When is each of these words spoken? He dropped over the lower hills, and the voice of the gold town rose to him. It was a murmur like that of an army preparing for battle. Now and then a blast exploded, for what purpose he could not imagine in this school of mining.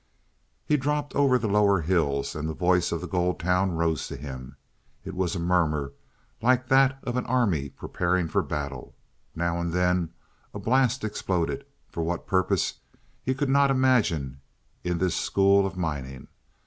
He 0.65 0.77
dropped 0.77 1.13
over 1.13 1.37
the 1.37 1.47
lower 1.47 1.81
hills, 1.81 2.35
and 2.35 2.49
the 2.49 2.55
voice 2.55 2.91
of 2.91 3.01
the 3.01 3.07
gold 3.07 3.39
town 3.39 3.73
rose 3.73 4.07
to 4.07 4.15
him. 4.15 4.57
It 5.05 5.13
was 5.13 5.35
a 5.35 5.39
murmur 5.39 5.93
like 6.41 6.69
that 6.69 6.97
of 7.03 7.17
an 7.17 7.25
army 7.27 7.69
preparing 7.69 8.27
for 8.27 8.41
battle. 8.41 8.95
Now 9.35 9.59
and 9.59 9.71
then 9.71 10.09
a 10.55 10.59
blast 10.59 11.03
exploded, 11.03 11.65
for 11.87 12.01
what 12.01 12.25
purpose 12.25 12.79
he 13.21 13.35
could 13.35 13.47
not 13.49 13.69
imagine 13.69 14.41
in 14.83 14.97
this 14.97 15.15
school 15.15 15.67
of 15.67 15.77
mining. 15.77 16.29